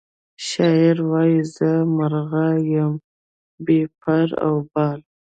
[0.47, 2.93] شاعر وایی زه مرغه یم
[3.65, 5.03] بې پر او باله